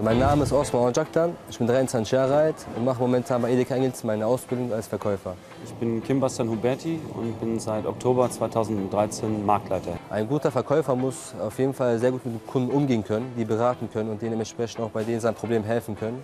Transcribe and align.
Mein 0.00 0.20
Name 0.20 0.44
ist 0.44 0.52
Osman 0.52 0.82
Ojaktan, 0.82 1.34
ich 1.50 1.58
bin 1.58 1.66
23 1.66 2.12
Jahre 2.12 2.36
alt 2.36 2.54
und 2.76 2.84
mache 2.84 3.00
momentan 3.00 3.42
bei 3.42 3.50
Edeka 3.50 3.74
Engels 3.74 4.04
meine 4.04 4.26
Ausbildung 4.26 4.72
als 4.72 4.86
Verkäufer. 4.86 5.34
Ich 5.64 5.74
bin 5.74 6.00
Kim 6.04 6.20
Bastian 6.20 6.48
Huberti 6.48 7.00
und 7.16 7.40
bin 7.40 7.58
seit 7.58 7.84
Oktober 7.84 8.30
2013 8.30 9.44
Marktleiter. 9.44 9.98
Ein 10.08 10.28
guter 10.28 10.52
Verkäufer 10.52 10.94
muss 10.94 11.34
auf 11.40 11.58
jeden 11.58 11.74
Fall 11.74 11.98
sehr 11.98 12.12
gut 12.12 12.24
mit 12.24 12.36
den 12.36 12.46
Kunden 12.46 12.70
umgehen 12.70 13.02
können, 13.02 13.32
die 13.36 13.44
beraten 13.44 13.90
können 13.92 14.10
und 14.10 14.22
denen 14.22 14.32
dementsprechend 14.32 14.80
auch 14.84 14.90
bei 14.90 15.02
denen 15.02 15.18
sein 15.18 15.34
Problem 15.34 15.64
helfen 15.64 15.96
können. 15.96 16.22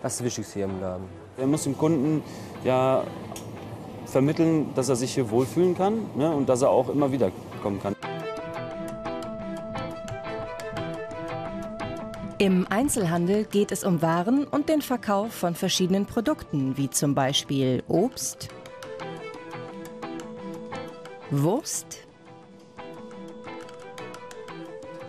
Das 0.00 0.12
ist 0.12 0.20
das 0.20 0.24
Wichtigste 0.24 0.54
hier 0.54 0.66
im 0.66 0.80
Laden. 0.80 1.04
Er 1.36 1.48
muss 1.48 1.64
dem 1.64 1.76
Kunden 1.76 2.22
ja 2.62 3.02
vermitteln, 4.06 4.70
dass 4.76 4.90
er 4.90 4.96
sich 4.96 5.12
hier 5.14 5.28
wohlfühlen 5.28 5.76
kann 5.76 6.06
ne, 6.14 6.30
und 6.30 6.48
dass 6.48 6.62
er 6.62 6.70
auch 6.70 6.88
immer 6.88 7.10
wieder 7.10 7.32
kommen 7.64 7.82
kann. 7.82 7.96
Im 12.40 12.68
Einzelhandel 12.70 13.46
geht 13.46 13.72
es 13.72 13.82
um 13.82 14.00
Waren 14.00 14.44
und 14.44 14.68
den 14.68 14.80
Verkauf 14.80 15.32
von 15.32 15.56
verschiedenen 15.56 16.06
Produkten, 16.06 16.76
wie 16.76 16.88
zum 16.88 17.12
Beispiel 17.12 17.82
Obst, 17.88 18.48
Wurst, 21.32 22.06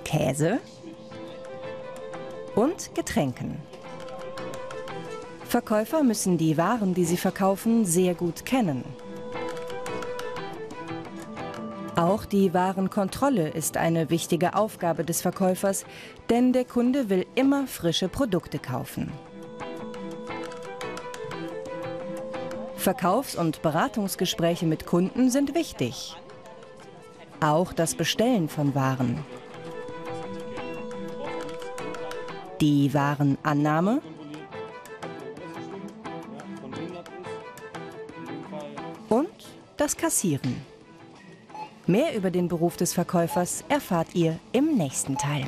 Käse 0.04 0.60
und 2.56 2.96
Getränken. 2.96 3.58
Verkäufer 5.46 6.02
müssen 6.02 6.40
die 6.40 6.58
Waren, 6.58 6.96
die 6.96 7.06
sie 7.06 7.18
verkaufen, 7.18 7.86
sehr 7.86 8.16
gut 8.16 8.44
kennen. 8.44 8.84
Auch 12.00 12.24
die 12.24 12.54
Warenkontrolle 12.54 13.50
ist 13.50 13.76
eine 13.76 14.10
wichtige 14.10 14.56
Aufgabe 14.56 15.04
des 15.04 15.22
Verkäufers, 15.22 15.84
denn 16.30 16.54
der 16.54 16.64
Kunde 16.64 17.10
will 17.10 17.26
immer 17.36 17.68
frische 17.68 18.08
Produkte 18.08 18.58
kaufen. 18.58 19.12
Verkaufs- 22.78 23.36
und 23.36 23.62
Beratungsgespräche 23.62 24.66
mit 24.66 24.86
Kunden 24.86 25.30
sind 25.30 25.54
wichtig. 25.56 26.16
Auch 27.42 27.74
das 27.74 27.96
Bestellen 27.96 28.48
von 28.48 28.74
Waren. 28.76 29.26
Die 32.62 32.94
Warenannahme 32.94 34.02
und 39.10 39.28
das 39.76 39.98
Kassieren. 39.98 40.79
Mehr 41.90 42.16
über 42.16 42.30
den 42.30 42.48
Beruf 42.48 42.78
des 42.78 42.94
Verkäufers 42.94 43.64
erfahrt 43.68 44.14
ihr 44.14 44.38
im 44.52 44.78
nächsten 44.78 45.18
Teil. 45.18 45.46